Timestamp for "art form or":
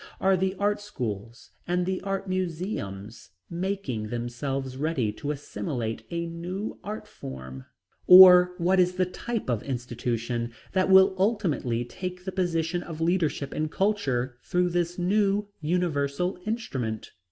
6.83-8.55